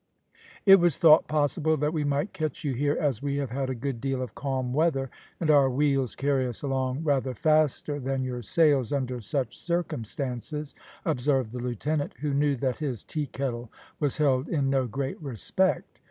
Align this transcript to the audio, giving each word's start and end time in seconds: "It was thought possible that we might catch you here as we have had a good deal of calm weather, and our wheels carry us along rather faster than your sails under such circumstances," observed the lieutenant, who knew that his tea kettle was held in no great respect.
"It 0.65 0.79
was 0.79 0.97
thought 0.97 1.27
possible 1.27 1.77
that 1.77 1.93
we 1.93 2.03
might 2.03 2.33
catch 2.33 2.63
you 2.63 2.73
here 2.73 2.97
as 2.99 3.21
we 3.21 3.35
have 3.37 3.51
had 3.51 3.69
a 3.69 3.75
good 3.75 4.01
deal 4.01 4.19
of 4.23 4.33
calm 4.33 4.73
weather, 4.73 5.11
and 5.39 5.51
our 5.51 5.69
wheels 5.69 6.15
carry 6.15 6.47
us 6.47 6.63
along 6.63 7.03
rather 7.03 7.35
faster 7.35 7.99
than 7.99 8.23
your 8.23 8.41
sails 8.41 8.91
under 8.91 9.21
such 9.21 9.55
circumstances," 9.55 10.73
observed 11.05 11.51
the 11.51 11.59
lieutenant, 11.61 12.13
who 12.21 12.33
knew 12.33 12.55
that 12.55 12.77
his 12.77 13.03
tea 13.03 13.27
kettle 13.27 13.69
was 13.99 14.17
held 14.17 14.49
in 14.49 14.71
no 14.71 14.87
great 14.87 15.21
respect. 15.21 15.99